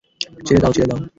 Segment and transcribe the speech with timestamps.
[0.45, 0.99] ছেড়ে দাও, ছেড়ে দাও।